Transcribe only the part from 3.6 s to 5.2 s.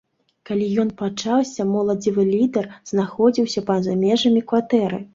па за межамі кватэры.